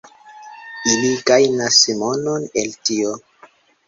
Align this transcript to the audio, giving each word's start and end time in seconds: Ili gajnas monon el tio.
Ili 0.93 1.11
gajnas 1.29 1.77
monon 1.99 2.47
el 2.63 2.73
tio. 2.89 3.13